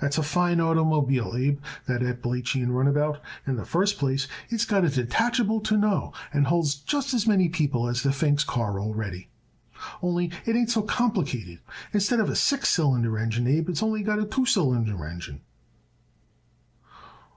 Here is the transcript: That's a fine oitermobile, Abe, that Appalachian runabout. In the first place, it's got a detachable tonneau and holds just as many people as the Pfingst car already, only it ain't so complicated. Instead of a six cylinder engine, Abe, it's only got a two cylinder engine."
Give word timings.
That's 0.00 0.16
a 0.16 0.22
fine 0.22 0.58
oitermobile, 0.58 1.36
Abe, 1.36 1.60
that 1.88 2.00
Appalachian 2.00 2.70
runabout. 2.70 3.20
In 3.48 3.56
the 3.56 3.64
first 3.64 3.98
place, 3.98 4.28
it's 4.48 4.64
got 4.64 4.84
a 4.84 4.88
detachable 4.88 5.58
tonneau 5.60 6.12
and 6.32 6.46
holds 6.46 6.76
just 6.76 7.12
as 7.12 7.26
many 7.26 7.48
people 7.48 7.88
as 7.88 8.04
the 8.04 8.10
Pfingst 8.10 8.46
car 8.46 8.78
already, 8.78 9.28
only 10.00 10.30
it 10.44 10.54
ain't 10.54 10.70
so 10.70 10.82
complicated. 10.82 11.58
Instead 11.92 12.20
of 12.20 12.28
a 12.28 12.36
six 12.36 12.68
cylinder 12.68 13.18
engine, 13.18 13.48
Abe, 13.48 13.68
it's 13.68 13.82
only 13.82 14.04
got 14.04 14.20
a 14.20 14.24
two 14.24 14.46
cylinder 14.46 15.04
engine." 15.04 15.40